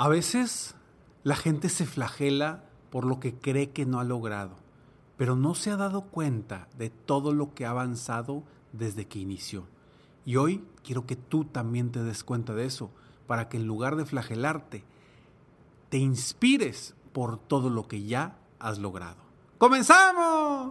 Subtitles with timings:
[0.00, 0.76] A veces
[1.24, 4.54] la gente se flagela por lo que cree que no ha logrado,
[5.16, 9.64] pero no se ha dado cuenta de todo lo que ha avanzado desde que inició.
[10.24, 12.92] Y hoy quiero que tú también te des cuenta de eso,
[13.26, 14.84] para que en lugar de flagelarte,
[15.88, 19.16] te inspires por todo lo que ya has logrado.
[19.58, 20.70] ¡Comenzamos!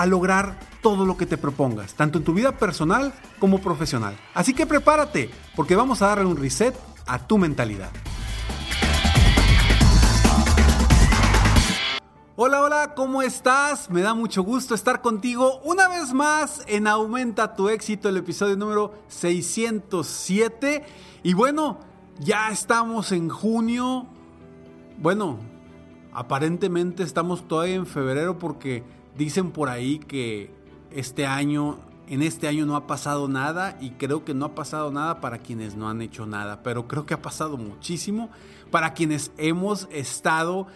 [0.00, 4.16] a lograr todo lo que te propongas, tanto en tu vida personal como profesional.
[4.32, 6.74] Así que prepárate, porque vamos a darle un reset
[7.06, 7.90] a tu mentalidad.
[12.34, 13.90] Hola, hola, ¿cómo estás?
[13.90, 18.56] Me da mucho gusto estar contigo una vez más en Aumenta tu éxito, el episodio
[18.56, 20.82] número 607.
[21.22, 21.78] Y bueno,
[22.18, 24.06] ya estamos en junio.
[24.96, 25.40] Bueno,
[26.14, 28.82] aparentemente estamos todavía en febrero porque
[29.20, 30.50] dicen por ahí que
[30.90, 34.90] este año, en este año no ha pasado nada y creo que no ha pasado
[34.90, 38.30] nada para quienes no han hecho nada, pero creo que ha pasado muchísimo
[38.70, 40.68] para quienes hemos estado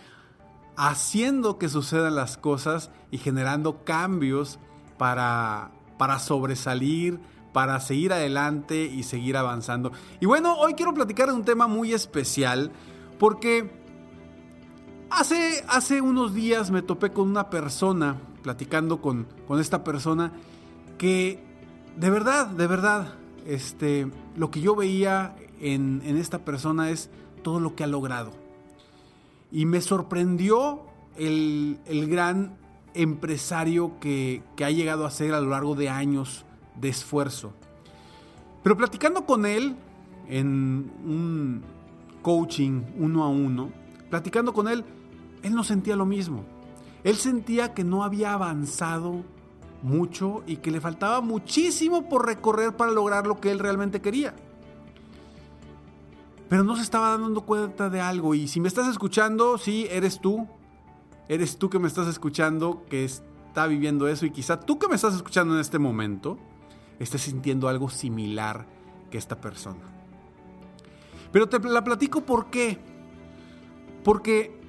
[0.77, 4.59] haciendo que sucedan las cosas y generando cambios
[4.99, 7.21] para, para sobresalir,
[7.55, 9.91] para seguir adelante y seguir avanzando.
[10.21, 12.73] Y bueno, hoy quiero platicar de un tema muy especial
[13.19, 13.71] porque
[15.09, 19.27] hace, hace unos días me topé con una persona platicando con,
[19.59, 20.31] esta persona
[20.99, 21.43] que
[21.97, 23.15] de verdad, de verdad,
[23.47, 24.07] este,
[24.37, 27.09] lo que yo veía en, esta persona es
[27.43, 28.33] todo lo que ha logrado.
[29.51, 30.83] Y me sorprendió
[31.17, 32.59] el, gran
[32.93, 36.45] empresario que, que, ha llegado a ser a lo largo de años
[36.79, 37.55] de esfuerzo.
[38.63, 39.75] Pero platicando con él
[40.29, 41.63] en un
[42.21, 43.71] coaching uno a uno,
[44.11, 44.85] platicando con él,
[45.43, 46.54] él no sentía lo mismo.
[47.05, 49.23] Él sentía que no había avanzado
[49.83, 54.35] mucho y que le faltaba muchísimo por recorrer para lograr lo que él realmente quería.
[56.49, 60.21] Pero no se estaba dando cuenta de algo y si me estás escuchando, sí, eres
[60.21, 60.49] tú.
[61.29, 64.95] Eres tú que me estás escuchando que está viviendo eso y quizá tú que me
[64.95, 66.39] estás escuchando en este momento
[66.99, 68.67] estés sintiendo algo similar
[69.11, 69.81] que esta persona.
[71.33, 72.79] Pero te la platico por qué.
[74.05, 74.61] Porque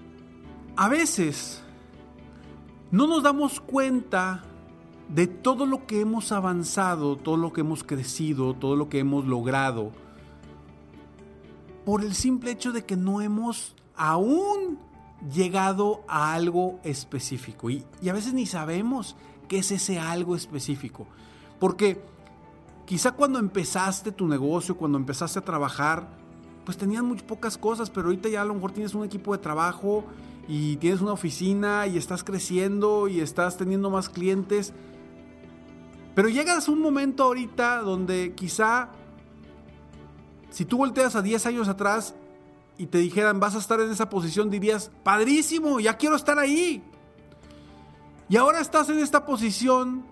[0.77, 1.64] a veces
[2.91, 4.43] no nos damos cuenta
[5.09, 9.25] de todo lo que hemos avanzado, todo lo que hemos crecido, todo lo que hemos
[9.25, 9.91] logrado,
[11.85, 14.79] por el simple hecho de que no hemos aún
[15.33, 17.69] llegado a algo específico.
[17.69, 19.15] Y, a veces ni sabemos
[19.47, 21.07] qué es ese algo específico.
[21.59, 22.01] Porque
[22.85, 26.09] quizá cuando empezaste tu negocio, cuando empezaste a trabajar,
[26.65, 29.37] pues tenías muy pocas cosas, pero ahorita ya a lo mejor tienes un equipo de
[29.37, 30.03] trabajo
[30.47, 34.73] y tienes una oficina y estás creciendo y estás teniendo más clientes.
[36.13, 38.89] Pero llegas a un momento ahorita donde quizá
[40.49, 42.15] si tú volteas a 10 años atrás
[42.77, 46.83] y te dijeran vas a estar en esa posición, dirías, padrísimo, ya quiero estar ahí.
[48.29, 50.05] Y ahora estás en esta posición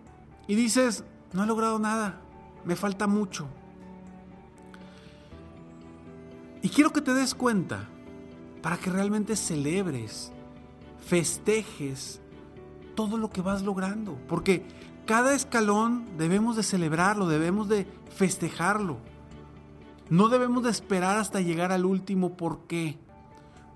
[0.48, 2.20] y dices, no he logrado nada,
[2.66, 3.48] me falta mucho.
[6.62, 7.90] Y quiero que te des cuenta
[8.63, 10.31] para que realmente celebres,
[11.06, 12.22] festejes
[12.96, 14.18] todo lo que vas logrando.
[14.29, 14.66] Porque
[15.06, 17.85] cada escalón debemos de celebrarlo, debemos de
[18.16, 18.97] festejarlo.
[20.09, 22.38] No debemos de esperar hasta llegar al último.
[22.38, 22.97] ¿Por qué?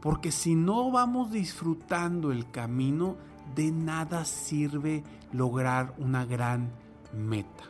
[0.01, 3.17] Porque si no vamos disfrutando el camino,
[3.55, 5.03] de nada sirve
[5.33, 6.71] lograr una gran
[7.13, 7.65] meta.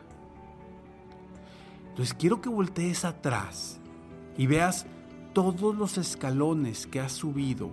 [1.90, 3.80] Entonces quiero que voltees atrás
[4.38, 4.86] y veas
[5.34, 7.70] todos los escalones que has subido,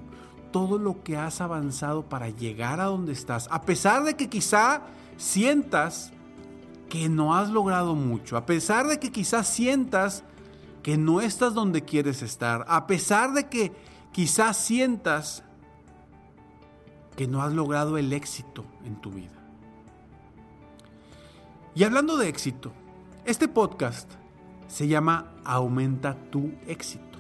[0.52, 4.82] todo lo que has avanzado para llegar a donde estás, a pesar de que quizá
[5.16, 6.12] sientas
[6.88, 10.22] que no has logrado mucho, a pesar de que quizás sientas
[10.82, 13.72] que no estás donde quieres estar, a pesar de que
[14.12, 15.42] quizás sientas
[17.16, 19.32] que no has logrado el éxito en tu vida.
[21.74, 22.72] Y hablando de éxito,
[23.24, 24.08] este podcast
[24.68, 27.13] se llama Aumenta tu éxito.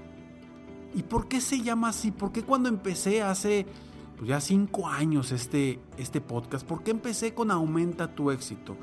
[0.94, 2.10] ¿Y por qué se llama así?
[2.10, 3.66] ¿Por qué cuando empecé hace
[4.16, 8.76] pues ya cinco años este, este podcast, por qué empecé con Aumenta tu éxito?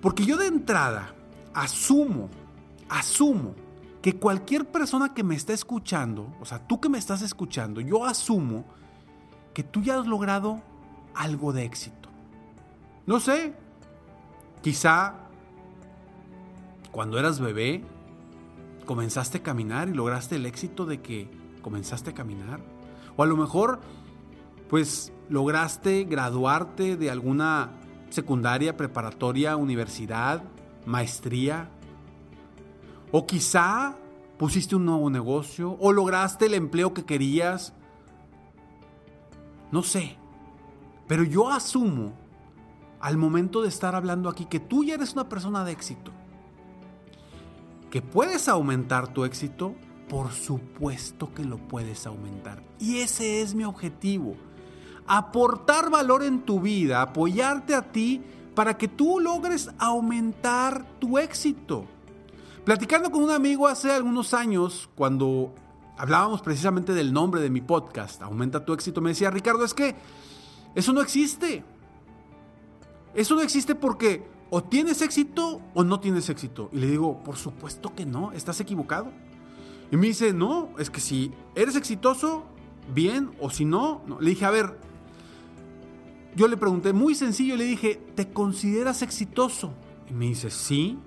[0.00, 1.14] Porque yo de entrada
[1.54, 2.28] asumo,
[2.88, 3.54] asumo
[4.00, 8.04] que cualquier persona que me está escuchando, o sea, tú que me estás escuchando, yo
[8.04, 8.64] asumo
[9.54, 10.60] que tú ya has logrado
[11.14, 12.10] algo de éxito.
[13.06, 13.54] No sé,
[14.62, 15.14] quizá
[16.92, 17.84] cuando eras bebé
[18.84, 21.30] comenzaste a caminar y lograste el éxito de que
[21.62, 22.60] comenzaste a caminar.
[23.16, 23.80] O a lo mejor,
[24.68, 27.70] pues lograste graduarte de alguna
[28.10, 30.42] secundaria, preparatoria, universidad,
[30.86, 31.68] maestría.
[33.10, 33.96] O quizá
[34.38, 37.72] pusiste un nuevo negocio o lograste el empleo que querías.
[39.70, 40.16] No sé.
[41.06, 42.12] Pero yo asumo
[43.00, 46.10] al momento de estar hablando aquí que tú ya eres una persona de éxito.
[47.94, 49.76] Que puedes aumentar tu éxito,
[50.08, 52.60] por supuesto que lo puedes aumentar.
[52.80, 54.34] Y ese es mi objetivo.
[55.06, 58.20] Aportar valor en tu vida, apoyarte a ti
[58.56, 61.84] para que tú logres aumentar tu éxito.
[62.64, 65.54] Platicando con un amigo hace algunos años, cuando
[65.96, 69.94] hablábamos precisamente del nombre de mi podcast, Aumenta tu éxito, me decía, Ricardo, es que
[70.74, 71.62] eso no existe.
[73.14, 76.68] Eso no existe porque o tienes éxito o no tienes éxito.
[76.72, 79.10] Y le digo, por supuesto que no, estás equivocado.
[79.90, 82.44] Y me dice, no, es que si eres exitoso,
[82.92, 84.20] bien, o si no, no.
[84.20, 84.78] Le dije, a ver,
[86.34, 89.72] yo le pregunté muy sencillo, le dije, ¿te consideras exitoso?
[90.10, 90.98] Y me dice, sí.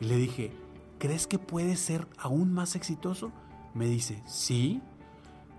[0.00, 0.52] Y le dije,
[0.98, 3.32] ¿crees que puedes ser aún más exitoso?
[3.74, 4.82] Me dice, sí.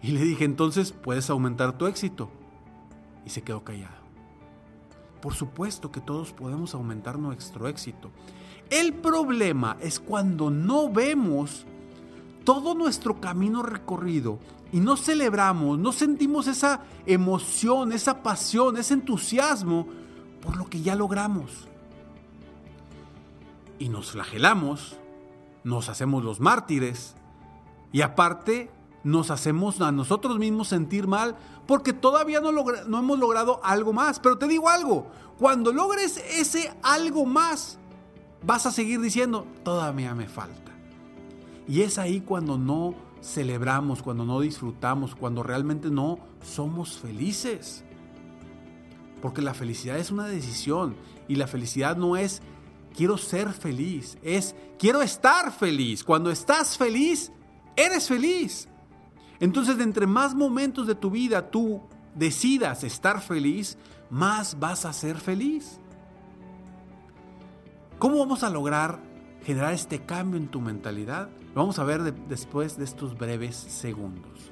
[0.01, 2.29] Y le dije, entonces puedes aumentar tu éxito.
[3.25, 4.02] Y se quedó callado.
[5.24, 8.12] Por supuesto que todos podemos aumentar nuestro éxito.
[8.70, 11.66] El problema es cuando no vemos
[12.44, 14.38] todo nuestro camino recorrido
[14.74, 19.88] y no celebramos, no sentimos esa emoción, esa pasión, ese entusiasmo
[20.42, 21.70] por lo que ya logramos.
[23.80, 24.98] Y nos flagelamos,
[25.64, 27.16] nos hacemos los mártires
[27.94, 28.70] y aparte
[29.03, 31.35] nos hacemos a nosotros mismos sentir mal
[31.67, 34.19] porque todavía no, no hemos logrado algo más.
[34.19, 35.07] Pero te digo algo,
[35.38, 37.79] cuando logres ese algo más,
[38.45, 40.71] vas a seguir diciendo, todavía me falta.
[41.67, 47.83] Y es ahí cuando no celebramos, cuando no disfrutamos, cuando realmente no somos felices.
[49.21, 50.95] Porque la felicidad es una decisión
[51.27, 52.41] y la felicidad no es
[52.95, 56.03] quiero ser feliz, es quiero estar feliz.
[56.03, 57.31] Cuando estás feliz,
[57.75, 58.67] eres feliz.
[59.39, 61.81] Entonces, entre más momentos de tu vida tú
[62.15, 63.77] decidas estar feliz,
[64.09, 65.80] más vas a ser feliz.
[68.00, 69.00] ¿Cómo vamos a lograr
[69.45, 71.30] generar este cambio en tu mentalidad?
[71.56, 74.51] Lo vamos a ver después de estos breves segundos.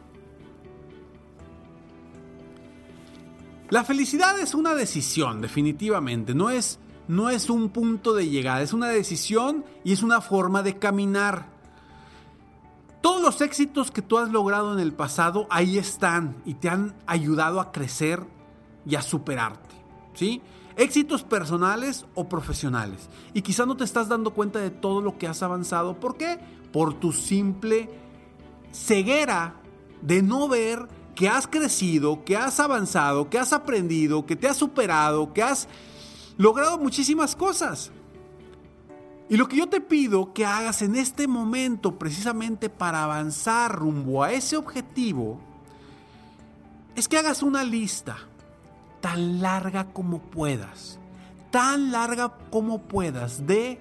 [3.70, 6.36] La felicidad es una decisión, definitivamente.
[6.36, 6.78] No es,
[7.08, 11.51] no es un punto de llegada, es una decisión y es una forma de caminar.
[13.02, 16.96] Todos los éxitos que tú has logrado en el pasado ahí están y te han
[17.08, 18.24] ayudado a crecer
[18.86, 19.76] y a superarte.
[20.14, 20.42] ¿Sí?
[20.78, 23.10] Éxitos personales o profesionales.
[23.34, 26.00] Y quizá no te estás dando cuenta de todo lo que has avanzado.
[26.00, 26.40] ¿Por qué?
[26.72, 27.90] Por tu simple
[28.72, 29.56] ceguera
[30.02, 34.58] de no ver que has crecido, que has avanzado, que has aprendido, que te has
[34.58, 35.68] superado, que has
[36.38, 37.92] logrado muchísimas cosas.
[39.32, 44.24] Y lo que yo te pido que hagas en este momento, precisamente para avanzar rumbo
[44.24, 45.40] a ese objetivo,
[46.98, 48.18] es que hagas una lista
[49.00, 51.00] tan larga como puedas,
[51.50, 53.80] tan larga como puedas de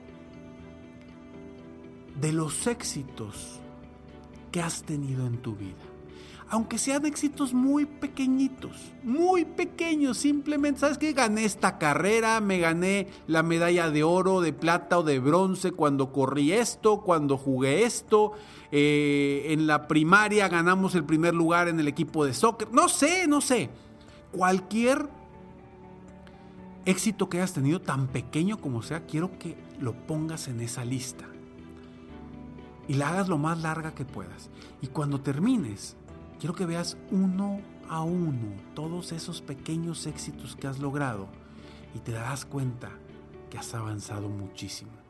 [2.21, 3.59] de los éxitos
[4.53, 5.90] que has tenido en tu vida.
[6.49, 8.73] Aunque sean éxitos muy pequeñitos,
[9.05, 11.13] muy pequeños, simplemente, ¿sabes qué?
[11.13, 16.13] Gané esta carrera, me gané la medalla de oro, de plata o de bronce cuando
[16.13, 18.33] corrí esto, cuando jugué esto,
[18.73, 23.29] eh, en la primaria ganamos el primer lugar en el equipo de soccer, no sé,
[23.29, 23.71] no sé
[24.33, 25.09] cualquier
[26.85, 31.25] éxito que hayas tenido, tan pequeño como sea, quiero que lo pongas en esa lista.
[32.89, 34.51] Y la hagas lo más larga que puedas.
[34.81, 35.97] Y cuando termines,
[36.41, 41.29] quiero que veas uno a uno todos esos pequeños éxitos que has logrado.
[41.95, 42.91] Y te darás cuenta
[43.49, 45.01] que has avanzado muchísimo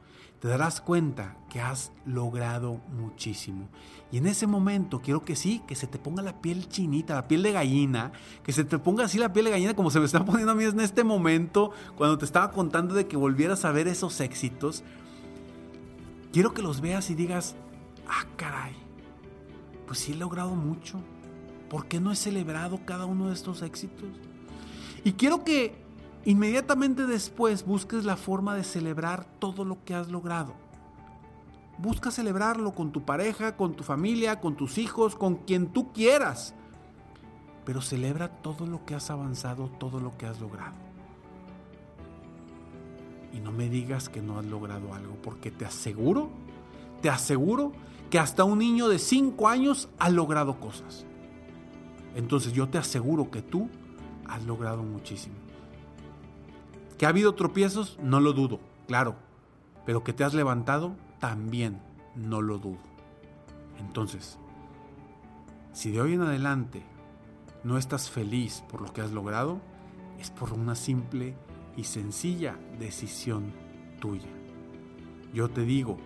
[0.41, 3.69] te darás cuenta que has logrado muchísimo.
[4.11, 7.29] Y en ese momento quiero que sí, que se te ponga la piel chinita, la
[7.29, 10.07] piel de gallina, que se te ponga así la piel de gallina como se me
[10.07, 13.73] está poniendo a mí en este momento, cuando te estaba contando de que volvieras a
[13.73, 14.83] ver esos éxitos.
[16.33, 17.55] Quiero que los veas y digas,
[18.09, 18.75] ah, caray,
[19.87, 21.03] pues sí he logrado mucho.
[21.71, 24.09] ¿Por qué no he celebrado cada uno de estos éxitos?
[25.05, 25.81] Y quiero que
[26.25, 30.55] Inmediatamente después busques la forma de celebrar todo lo que has logrado.
[31.79, 36.55] busca celebrarlo con tu pareja, con tu familia, con tus hijos, con quien tú quieras.
[37.65, 40.75] Pero celebra todo lo que has avanzado, todo lo que has logrado.
[43.33, 46.29] Y no me digas que no has logrado algo, porque te aseguro,
[47.01, 47.73] te aseguro
[48.11, 51.07] que hasta un niño de 5 años ha logrado cosas.
[52.15, 53.69] Entonces yo te aseguro que tú
[54.27, 55.35] has logrado muchísimo.
[56.99, 59.17] Que ha habido tropiezos, no lo dudo, claro.
[59.87, 61.81] Pero que te has levantado, también
[62.15, 62.79] no lo dudo.
[63.79, 64.39] Entonces,
[65.73, 66.83] si de hoy en adelante
[67.65, 69.61] no estás feliz por lo que has logrado,
[70.19, 71.35] es por una simple
[71.77, 73.53] y sencilla decisión
[74.01, 74.29] tuya.
[75.33, 75.99] Yo te digo,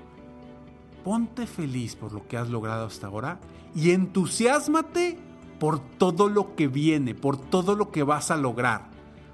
[1.03, 3.41] ponte feliz por lo que has logrado hasta ahora
[3.75, 5.19] y entusiasmate
[5.65, 8.91] por todo lo que viene, por todo lo que vas a lograr,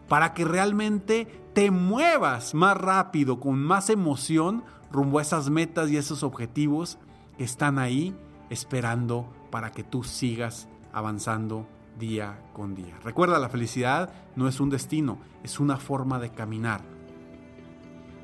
[0.08, 5.96] para que realmente te muevas más rápido, con más emoción, rumbo a esas metas y
[5.96, 6.98] esos objetivos
[7.36, 8.14] que están ahí
[8.48, 11.66] esperando para que tú sigas avanzando
[11.98, 12.96] día con día.
[13.02, 16.82] Recuerda, la felicidad no es un destino, es una forma de caminar.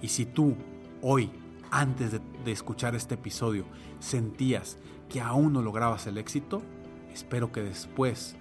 [0.00, 0.54] Y si tú
[1.02, 1.32] hoy,
[1.72, 3.64] antes de, de escuchar este episodio,
[3.98, 6.62] sentías que aún no lograbas el éxito,
[7.16, 8.37] Espero que después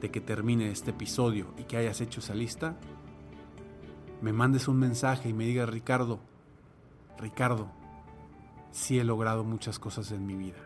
[0.00, 2.76] de que termine este episodio y que hayas hecho esa lista,
[4.22, 6.20] me mandes un mensaje y me digas, Ricardo,
[7.18, 7.72] Ricardo,
[8.70, 10.60] sí he logrado muchas cosas en mi vida.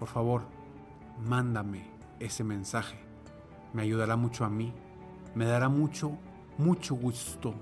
[0.00, 0.48] Por favor,
[1.24, 2.98] mándame ese mensaje.
[3.72, 4.72] Me ayudará mucho a mí.
[5.36, 6.18] Me dará mucho,
[6.58, 7.54] mucho gusto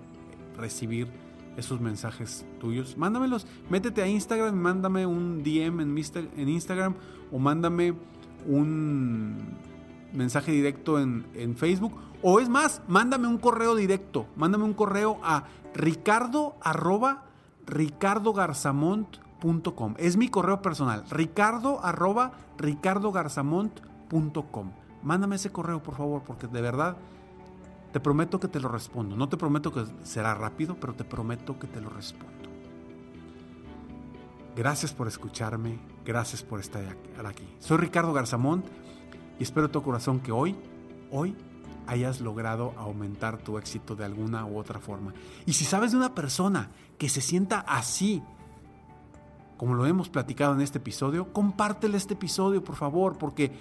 [0.56, 1.12] recibir
[1.58, 2.96] esos mensajes tuyos.
[2.96, 3.46] Mándamelos.
[3.68, 6.94] Métete a Instagram, mándame un DM en, Instagram
[7.30, 7.94] o mándame
[8.46, 9.56] un
[10.12, 11.94] mensaje directo en, Facebook.
[12.22, 14.26] O es más, mándame un correo directo.
[14.36, 17.24] Mándame un correo a ricardo arroba
[17.66, 19.94] ricardogarzamont.com.
[19.98, 21.04] Es mi correo personal.
[21.10, 24.72] Ricardo arroba ricardogarzamont.com.
[25.02, 26.96] Mándame ese correo, por favor, porque de verdad
[27.92, 29.16] te prometo que te lo respondo.
[29.16, 32.34] No te prometo que será rápido, pero te prometo que te lo respondo.
[34.56, 36.82] Gracias por escucharme, gracias por estar
[37.24, 37.44] aquí.
[37.58, 38.64] Soy Ricardo Garzamont
[39.38, 40.56] y espero todo corazón que hoy,
[41.10, 41.36] hoy
[41.86, 45.12] hayas logrado aumentar tu éxito de alguna u otra forma.
[45.44, 48.22] Y si sabes de una persona que se sienta así,
[49.56, 53.52] como lo hemos platicado en este episodio, compártele este episodio, por favor, porque,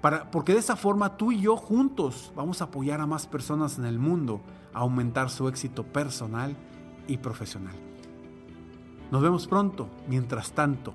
[0.00, 3.78] para, porque de esa forma tú y yo juntos vamos a apoyar a más personas
[3.78, 4.40] en el mundo
[4.72, 6.56] a aumentar su éxito personal
[7.08, 7.74] y profesional.
[9.10, 9.88] Nos vemos pronto.
[10.08, 10.94] Mientras tanto,